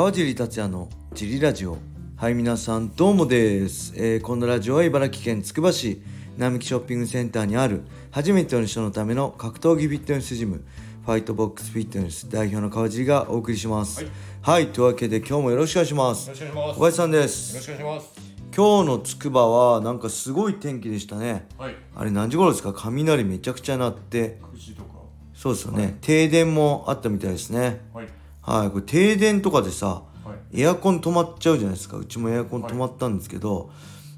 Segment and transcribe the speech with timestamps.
[0.00, 1.76] 川尻達也のジリラジオ。
[2.16, 6.00] はい皆さんどうもです、えーこのラジオは茨城県つくば市
[6.38, 10.64] 並木ショッピングセンターにある初めての人のための格闘技フィットネスジム
[11.04, 14.06] ファイトボックスフィットネス代表の川尻がお送りします。
[14.40, 16.30] はい、というわけで今日もよろしくお願いします。
[16.30, 18.20] 小林さんでよろすしくお願いします。
[18.56, 21.46] 今日のつくばはなんかすごい天気でしたね。
[21.58, 21.76] はい。
[21.94, 22.72] あれ何時頃ですか？
[22.72, 24.38] 雷めちゃくちゃ鳴って。
[24.54, 24.92] 9時とか。
[25.34, 27.82] そうですよね、停電もあったみたいですね。
[27.92, 28.08] はい。
[28.42, 30.62] はいこれ停電とかでさはい。
[30.62, 31.96] エアコン止まっちゃうじゃないですか。
[31.96, 33.70] うちもエアコン止まったんですけど、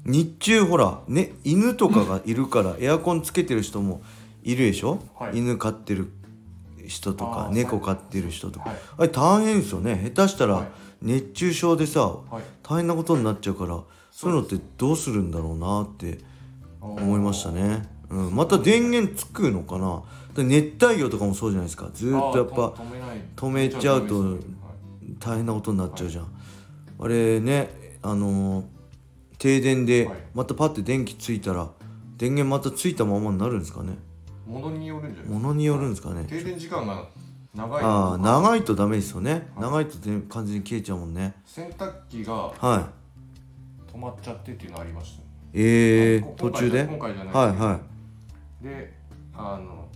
[0.05, 4.01] 日中ほらね犬とかがいるから エアコンつけてる人も
[4.43, 5.37] いるでしょ、はい。
[5.37, 6.11] 犬飼ってる
[6.85, 8.79] 人とか猫飼ってる人とか、はい。
[8.97, 10.11] あれ大変ですよね。
[10.15, 10.67] 下手したらはい。
[11.01, 12.43] 熱中症でさ、はい。
[12.61, 13.81] 大変なことになっちゃうから
[14.11, 16.19] そういうのってどうするんだろうなって
[16.79, 20.03] 思いましたね、うん、また電源つくのかな？
[20.35, 21.89] で熱帯魚とかもそうじゃないですか。
[21.93, 22.73] ずーっとやっぱ
[23.35, 24.39] 止めちゃうとはい
[25.19, 26.27] 大変なことになっちゃうじゃん、
[26.99, 27.69] あれね
[28.01, 28.65] あのー
[29.39, 30.17] 停電ではい。
[30.33, 31.69] またパッて電気ついたら
[32.17, 33.97] 電源またついたままになるんですかね？
[34.47, 36.25] ものによるんじゃないものによるんですかね。
[36.25, 37.05] 停電時間が
[37.53, 41.33] 長いああ長いとダメですよね、はい長いとで完全に消えちゃうもんね。
[41.45, 42.89] 洗濯機がは
[43.89, 43.91] い。
[43.91, 45.25] 止まっちゃってっていうのありましたね。
[45.53, 47.33] えー、こ途中で今回じゃない。
[47.33, 47.79] はいは
[48.63, 48.93] で、
[49.35, 49.87] あの、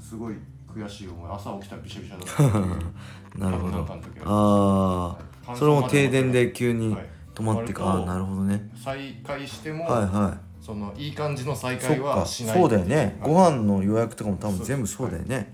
[0.00, 0.36] すごい
[0.72, 1.30] 悔しい思い。
[1.30, 3.38] 朝起きたらびしゃびしゃだった。
[3.38, 3.86] なるほど。
[4.24, 5.18] ああは
[5.54, 7.06] いそれも停電で急にはい。
[7.34, 8.70] 止まってか、割とああなるほどね。
[8.76, 10.64] 再開しても、はいはい。
[10.64, 12.96] そのいい感じの再開はしないそうだよね。
[12.96, 13.30] はい。
[13.32, 15.52] ご飯の予約とかも多分全部そうだよね。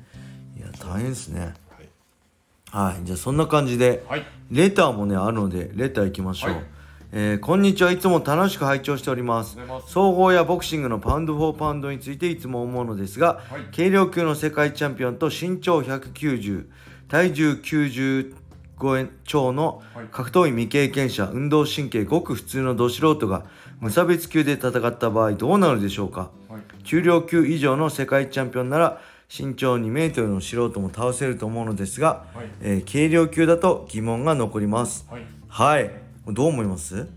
[0.57, 0.61] い。
[0.61, 1.41] や大変ですね。
[1.41, 2.93] はい。
[2.95, 3.05] はい。
[3.05, 4.25] じゃあそんな感じではい。
[4.51, 6.65] レターもねあるのでレター行きましょう、はい
[7.13, 7.91] えーこんにちは。
[7.91, 9.59] いつも楽しく拝聴しております。
[9.89, 13.63] 総合やボクシングのパウンド・フォー・パウンドについていつも思うのですが、はい。
[13.75, 16.67] 軽量級の世界チャンピオンと身長190
[17.09, 20.07] 体重95超のはい。
[20.13, 23.45] 格闘技未経験者運動神経ごく普通のど素人が
[23.81, 26.31] 無差別級で戦った場合どうなるでしょうか？
[26.49, 26.63] はい。
[26.85, 32.51] 重量級以上の世界チャンピオンなら身長2メートルの素人も倒せると思うのですが、はい。
[32.61, 35.09] えー軽量級だと疑問が残ります。
[35.49, 35.91] はい
[36.27, 37.09] はいどう思います？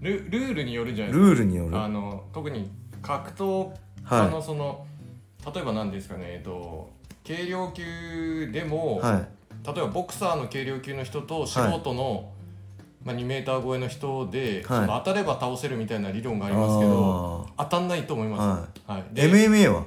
[0.00, 1.30] ルルールによるんじゃないですか。
[1.30, 1.76] ルールによる。
[1.76, 2.70] あの特に
[3.02, 3.72] 格闘
[4.08, 4.86] 家のその、
[5.54, 6.90] 例えば何ですかねえっと
[7.26, 9.28] 軽量級でも、はい。
[9.66, 12.32] 例えばボクサーの軽量級の人と素人の、
[13.04, 19.04] まあ、2メーター超えの人で、その当たれば倒せるみたいな理論がありますけど当たんないと思います、はい。
[19.12, 19.84] で MMA は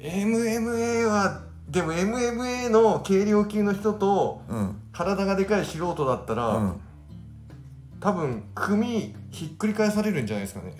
[0.00, 4.82] ？MMA はでも MMA の軽量級の人とうん。
[4.92, 6.80] 体がでかい素人だったら、うん
[8.00, 10.74] 多分組ひっくり返されるんじゃないですかね。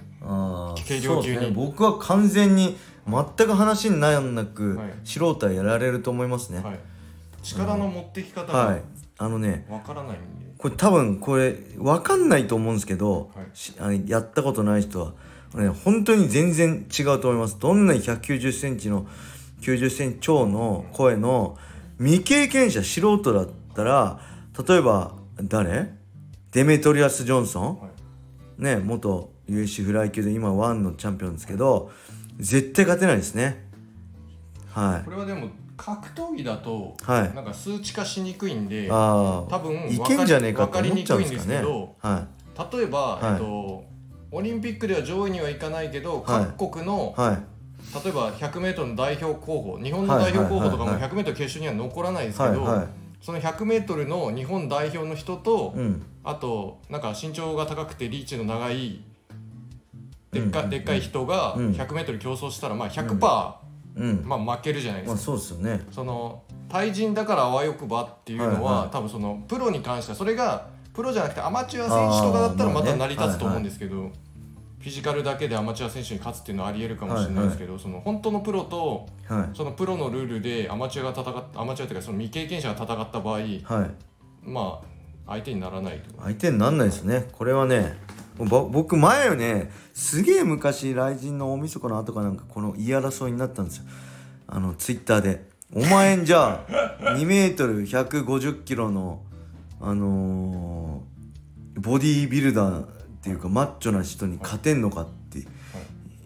[0.87, 1.41] 軽量級に。
[1.41, 1.51] ね。
[1.51, 4.91] 僕は完全に全く話になんなく、はい。
[5.05, 6.61] 素人はやられると思いますね。
[6.61, 6.79] はい、
[7.43, 8.83] 力の持ってき方がはい。
[9.21, 13.33] あのねわからないんで、これ多分これ分かんないと思うんですけど、
[13.79, 14.09] はい。
[14.09, 15.13] やったことない人は、
[15.55, 17.59] ね、本当に全然違うと思います。
[17.59, 19.09] どんなに1 9 0センチの
[19.61, 21.59] 9 0センチ超の声の
[21.99, 24.21] 未経験者素人だったら
[24.69, 25.98] 例えば誰？
[26.59, 27.87] デメトリアス・ジョンソン、は
[28.59, 28.63] い。
[28.63, 31.93] ね元 UFC フライ級で今ワンのチャンピオンですけど
[32.37, 33.65] 絶対勝てないですね。
[34.73, 37.35] はこれはでも格闘技だと、はい。
[37.37, 41.57] なんか数値化しにくいんでいああ多分いけんじゃねえかって思っちゃうんですかね。
[41.59, 43.33] わかりにくいんですけどは例えば、はい。
[43.35, 43.85] えっと、
[44.33, 46.45] オリンピックでは上位にはいかないけど、はい。
[46.57, 47.37] 各国のいはい。
[48.05, 52.89] 例えば 100m の代表候補日本の代表候補とかもはいはい 100m 決勝には残らないですけど、はいは
[53.21, 56.07] その 100m の日本代表の人と、いうん。
[56.25, 59.01] あとなんか身長が高くてリーチの長い
[60.31, 61.71] でっか,、でっかい人がうん。
[61.73, 63.55] 100m 競争したらまあ100%、
[63.97, 64.23] うん。
[64.25, 65.15] まあ、負けるじゃないですか。
[65.15, 65.87] まあそうですよね。
[65.91, 68.91] その対人だからあわよくばっていうのは、はいはい。
[68.91, 74.11] 多分そのプロに関してはそれがプロじゃなくてアマチュア選手とかだったらまた成り立つと思うんですけど、
[74.81, 79.57] フィジカルだけでアマチュア選手に勝つっていうのはありえるかもしれないですけど、その本当のプロとはい。
[79.57, 83.61] そのプロのルールでアマチュアが戦っアマチュアというかその未経験者が戦った場合はい。
[84.43, 84.87] まあ
[85.27, 86.23] 相手にならないと。
[86.23, 87.29] 相手になんないですね。
[87.33, 87.99] これはね
[88.39, 93.85] ぼ僕前よねすげえ昔雷神の大晦日の後かなんかこの言い争いになったんですよ。
[94.47, 96.65] あのツイッターで「お前んじゃ
[97.03, 99.23] あ2メートル150キロの
[99.81, 102.87] あのーボディービルダー
[103.29, 105.47] っていうかマッチョな人に勝てんのか?」って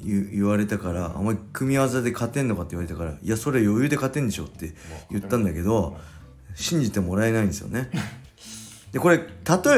[0.05, 4.75] 言言われたから「お前組み合わせで勝てんのか?」って言われたから「いやそれ余裕で勝てんでしょ」って
[5.11, 5.97] 言ったんだけど
[6.55, 7.91] 信じてもらえないんですよね。
[8.93, 9.25] でこれ例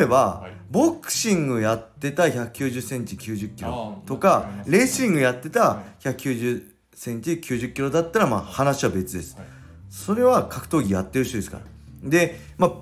[0.02, 6.62] えば、はいボクシングやってた1 9 0センチ9 0キロとかレスリングやってたは1 9 0
[6.94, 9.46] センチ9 0キロだったらまあ話は別です、はい
[9.94, 11.62] それは格闘技やってる人ですから
[12.10, 12.72] でまあ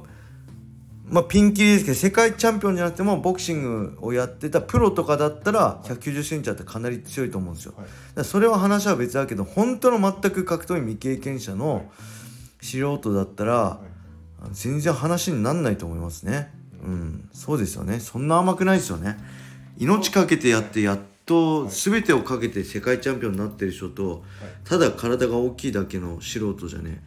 [1.12, 8.24] まあ、ピンキリですけど世界チャンピオンじゃなくてもボクシングをやってたプロとかだったら1 9 0センチあってかなり強いと思うんですよ、はい。
[8.24, 11.90] それは話は別だけど本当の全く格闘技未経験者の
[12.62, 13.78] 素人だったら、
[14.52, 16.50] 全然話になんないと思いますね。
[16.82, 17.28] うん。
[17.32, 18.00] そうですよね。
[18.00, 19.18] そんな甘くないですよね。
[19.78, 24.24] 命かけてやってやっと全てをかけて世界チャンピオンになってる人と
[24.64, 27.02] ただ体が大きいだけの素人じゃね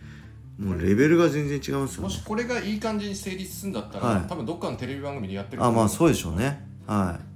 [0.60, 7.36] もうレベルが全然違いますよねもしこれがいい感じに成立するんだったら、はい多分どっかのテレビ番組でやってるあまあうそうでしょうねはい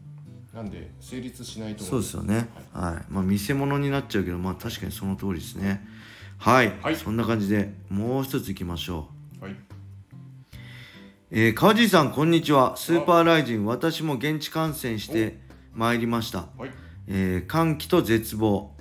[0.56, 2.50] なんで成立しないと思そうですよね。
[2.74, 3.13] はい。
[3.13, 5.88] まあ見せ物になっちゃうけど、まあ確かにその通りですね。
[6.38, 6.74] はい。
[6.81, 9.07] はいそんな感じでもう一ついきましょ
[9.42, 9.45] う。
[9.45, 9.56] はい
[11.31, 12.75] えー、川地さんこんにちは。
[12.75, 15.39] スーパーライジン私も現地観戦して
[15.74, 16.48] まいりました。
[16.57, 16.71] はい
[17.07, 18.75] えー歓喜と絶望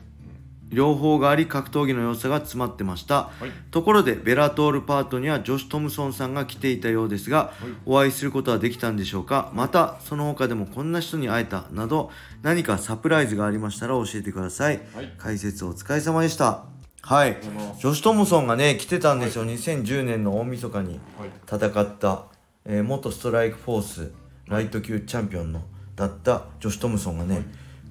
[0.71, 3.15] 両方があり格闘技の良さが詰まってました。
[3.15, 3.51] はい。
[3.71, 7.53] ところでベラトールパートにはジョシュ・トムソンさんが来ていたようですが、
[7.87, 9.51] お会いすることはできたんでしょうか？
[9.55, 12.11] またその他でもこんな人に会えたなど
[12.43, 15.13] 何かサプライズがありましたら教えてください、はい。
[15.17, 16.65] 解説お疲れ様でした。
[17.01, 17.39] はい。
[17.41, 21.31] ジョシュ・トムソンがね来てたんですよ、2010年の大晦日にはい。
[21.47, 22.25] 戦った、
[22.67, 24.13] えー元ストライクフォース
[24.47, 25.63] ライト級チャンピオンの
[25.97, 27.47] だったジョシュ・トムソンがね、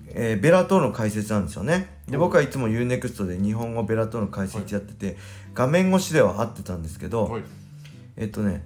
[0.09, 1.97] えーベラトールの解説なんですよね。
[2.07, 5.17] で僕はいつも UNEXT で日本語ベラトールの解説やってて、
[5.53, 7.43] 画面越しでは会ってたんですけど、はい。
[8.15, 8.63] えっとね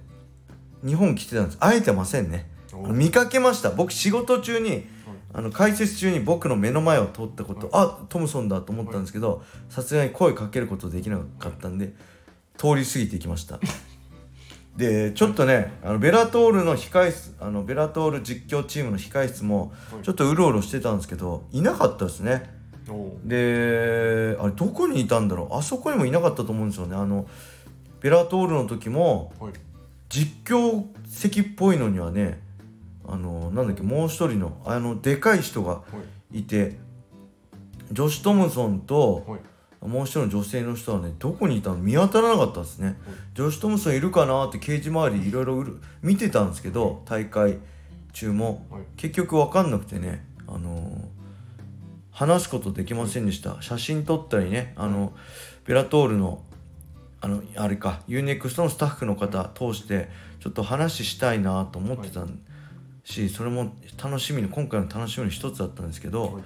[0.84, 1.58] 日本来てたんです。
[1.58, 2.50] 会えてませんね。
[2.88, 3.70] 見かけました。
[3.70, 4.86] 僕仕事中に
[5.34, 11.94] あの解説中に僕の目の前を通ったこと、あトムソンだと思ったんですけどさすがに声かけることできなかったんで
[12.58, 13.58] 通り過ぎていきました
[14.76, 20.02] でちょっとねあのベラトールの控室あのベラトール実況チームの控室もはい。
[20.02, 22.50] ちょっとうろうろしてたんですけどいなかったですね。
[23.24, 25.56] であれどこにいたんだろう。
[25.56, 26.96] あそこにもいなかったと思うんですよね。
[26.96, 27.26] あの
[28.00, 29.52] ベラトールの時もはい。
[30.08, 32.40] 実況席っぽいのにはね
[33.06, 35.82] あのなんだっけもう一人のあのでかい人がは
[36.32, 36.40] い。
[36.40, 36.78] いて
[37.92, 39.40] ジョシュ・トムソンとはい
[39.82, 42.96] もう一人の女性の人はねどこにいたの見当たらなかったですね、
[43.34, 45.64] ジョシュ・トムソンいるかなってケージ周りいろいろ
[46.02, 47.58] 見てたんですけど大会
[48.12, 48.82] 中も、はい。
[48.96, 51.22] 結局分かんなくてねあのー
[52.14, 53.56] 話すことできませんでした。
[53.62, 55.14] 写真撮ったりねあの
[55.64, 56.42] ベラトールの
[57.22, 62.26] あのあれか UNEXT のスタッフの方通してちょっと話したいなと思ってた
[63.04, 66.42] し、それも楽しみに今回の楽しみの一つだったんですけど、はい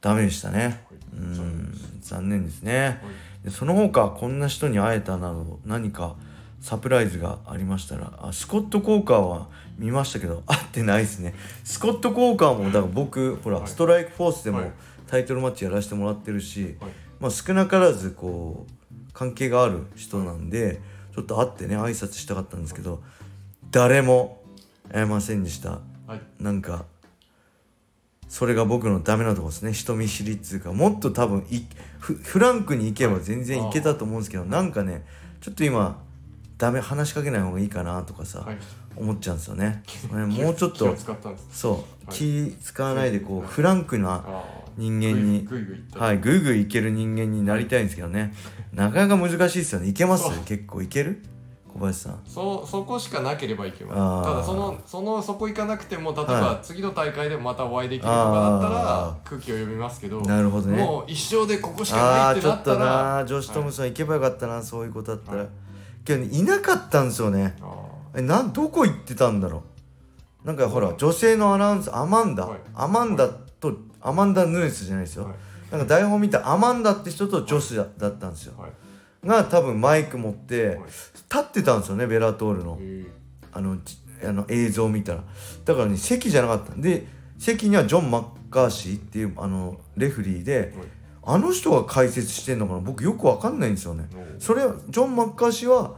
[0.00, 0.58] ダメでしたね。
[0.62, 0.74] はい。
[1.18, 1.74] うん。
[2.00, 2.62] 残念です。
[2.62, 3.44] ね、はい。
[3.44, 6.16] でその他こんな人に会えたなど何か
[6.60, 9.48] サプライズがありましたらあスコット・コーカーは
[9.78, 11.34] 見ましたけど会ってないですね。
[11.64, 13.68] スコット・コーカーもだから僕ほら、はい。
[13.68, 14.72] ストライクフォースでもはい。
[15.06, 16.90] タイトルマッチやらせてもらってるし、はい。
[17.20, 20.80] まあ、少なからずこう関係がある人なんで
[21.14, 23.02] ちょっと会ってね挨拶したかったんですけど
[23.70, 24.42] 誰も
[24.92, 25.80] 会えませんでした。
[26.06, 26.20] はい。
[26.40, 26.84] なんか
[28.28, 29.72] それが僕のダメなとこですね。
[29.72, 31.60] 人見知りっつうかもっと多分い
[32.00, 35.04] フフランクに行けば全然いけたと思うんですけどなんかね
[35.40, 36.02] ちょっと今
[36.58, 38.56] ダメ話しかけない方がいいかなとかさ、はい。
[38.96, 39.82] 思っちゃうんですよね。
[40.10, 40.96] ねもうちょっと
[41.52, 41.84] そう、はい。
[42.10, 44.24] 気使わないでこうフランクな
[44.78, 45.98] 人間にぐいぐいぐいった。
[46.00, 48.32] はいぐいぐいいける人間になりたいんですけどね。
[48.72, 49.88] なかなか難しいですよね。
[49.88, 50.24] いけます？
[50.46, 51.22] 結構いける？
[51.76, 52.20] 小林さん。
[52.26, 60.82] そそこしかなければいけますただそのそのそこ行かなくても例えはば次の大会でもまたお会いできるとかだったあら空気を読みますけどなるほどね。
[60.82, 65.48] もう一生でここしかないってなったらなジョシュ・トムソン行けばよかったな、そういうことだったら、はい。
[66.04, 67.56] けどねいなかったんですよね。
[67.60, 67.74] あ
[68.14, 69.62] えなんどこ行ってたんだろ
[70.44, 70.46] う。
[70.46, 72.60] なんかほら女性のアナウンサーアマンダ、はい。
[72.74, 75.34] アマンダと、アマンダ・ヌースじゃないですよ、はい。
[75.70, 78.70] なんか台本見たアマンダって人とジョスだだったんですよ、はい
[79.26, 80.78] が多分マイク持って、はい。
[80.78, 82.78] 立ってたんですよねベラトールの。
[82.80, 83.04] へ
[83.52, 85.24] あのじあの映像を見たら。
[85.64, 86.74] だからね席じゃなかった。
[86.74, 87.06] で
[87.38, 90.72] 席にはジョン・マッカーシーっていうあのレフリーで
[91.22, 92.80] あの人が解説してんのかな。
[92.80, 94.08] 僕よくわかんないんですよね。
[94.38, 95.96] それジョン・マッカーシーは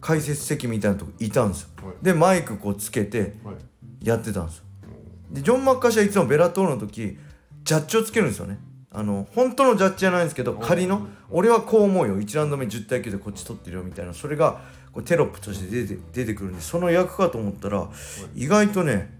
[0.00, 1.68] 解説席みたいなとこいたんですよ。
[1.82, 1.94] はい。
[2.02, 3.56] でマイクこうつけてはい。
[4.00, 4.64] やってたんですよ。
[5.30, 7.18] でジョン・マッカーシーはいつもベラトールの時
[7.64, 8.58] ジャッジをつけるんですよね
[8.98, 12.18] あの本当のジャッジじゃないんですけど仮の俺はこう思うよ。
[12.18, 14.12] 1ラウンド目10対9でこっち取ってるよみたいな。
[14.12, 14.60] それが
[14.92, 17.88] こうテロップとして出て出てくるんでその役かと思ったら
[18.34, 19.16] 意外とね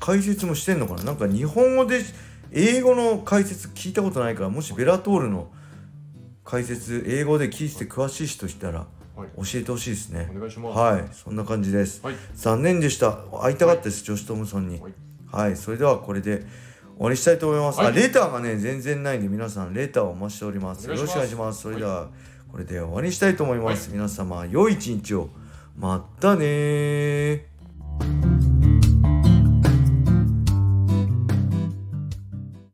[0.00, 1.02] 解説もしてんのかな。
[1.04, 2.00] なんか日本語で
[2.52, 5.50] 英語の解説聞いたことないからもしベラトールの
[6.42, 9.28] 解説英語で聞いてて詳しい人いたらはい。
[9.36, 10.30] 教えてほしいですね。
[10.34, 10.78] お願いします。
[10.78, 11.04] はい。
[11.12, 12.00] そんな感じです。
[12.02, 12.14] はい。
[12.34, 13.12] 残念でした。
[13.42, 14.80] 会いたかったです、ジョシュ・トムソンに。
[14.80, 14.92] はい。
[15.30, 15.56] はい。
[15.56, 16.46] それではこれで
[16.98, 17.86] 終わりしたいと思います、はい。
[17.88, 20.84] あレターがね全然ないんで皆さんレターをお待ちしております。
[20.88, 21.62] よろしくお願いします。
[21.62, 22.08] それでは
[22.50, 25.28] これで終わりにしたいと思います、皆様良い一日を。
[25.76, 28.37] またねー